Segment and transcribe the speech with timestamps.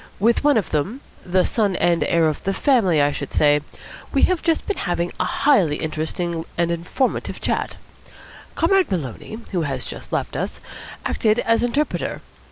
[0.19, 3.61] With one of them the son and heir of the family, I should say
[4.11, 7.77] we have just been having a highly interesting and informative chat.
[8.55, 10.59] Comrade Maloney, who has just left us,
[11.05, 12.23] acted as interpreter.